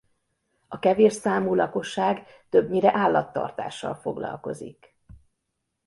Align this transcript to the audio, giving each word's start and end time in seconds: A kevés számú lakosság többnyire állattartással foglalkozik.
A 0.67 0.79
kevés 0.79 1.13
számú 1.13 1.55
lakosság 1.55 2.25
többnyire 2.49 2.93
állattartással 2.95 3.93
foglalkozik. 3.95 4.95